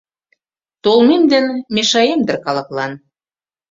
Толмем 0.83 1.23
ден 1.31 1.45
мешаем 1.75 2.19
дыр 2.25 2.37
калыклан 2.45 2.91